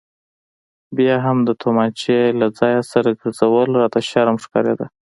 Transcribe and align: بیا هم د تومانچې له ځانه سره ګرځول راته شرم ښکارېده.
بیا 0.97 1.15
هم 1.25 1.37
د 1.47 1.49
تومانچې 1.61 2.17
له 2.39 2.47
ځانه 2.57 2.83
سره 2.91 3.09
ګرځول 3.19 3.69
راته 3.81 3.99
شرم 4.09 4.35
ښکارېده. 4.43 4.85